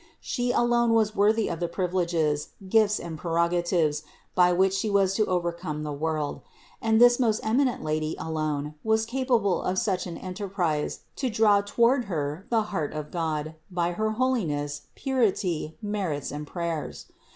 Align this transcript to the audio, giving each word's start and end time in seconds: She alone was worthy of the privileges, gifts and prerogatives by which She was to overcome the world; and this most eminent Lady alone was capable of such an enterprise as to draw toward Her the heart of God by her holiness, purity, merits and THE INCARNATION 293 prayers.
She 0.19 0.51
alone 0.51 0.95
was 0.95 1.13
worthy 1.15 1.47
of 1.47 1.59
the 1.59 1.67
privileges, 1.67 2.49
gifts 2.67 2.99
and 2.99 3.19
prerogatives 3.19 4.01
by 4.33 4.51
which 4.51 4.73
She 4.73 4.89
was 4.89 5.13
to 5.13 5.27
overcome 5.27 5.83
the 5.83 5.93
world; 5.93 6.41
and 6.81 6.99
this 6.99 7.19
most 7.19 7.39
eminent 7.43 7.83
Lady 7.83 8.15
alone 8.17 8.73
was 8.83 9.05
capable 9.05 9.61
of 9.61 9.77
such 9.77 10.07
an 10.07 10.17
enterprise 10.17 10.93
as 10.93 10.99
to 11.21 11.29
draw 11.29 11.61
toward 11.63 12.05
Her 12.05 12.47
the 12.49 12.63
heart 12.63 12.93
of 12.95 13.11
God 13.11 13.53
by 13.69 13.91
her 13.91 14.13
holiness, 14.13 14.87
purity, 14.95 15.77
merits 15.83 16.31
and 16.31 16.47
THE 16.47 16.47
INCARNATION 16.47 16.47
293 16.47 16.51
prayers. 16.51 17.05